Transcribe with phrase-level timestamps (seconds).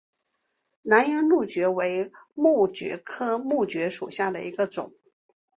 [0.81, 4.95] 南洋蕗蕨为膜蕨科膜蕨属下的一个种。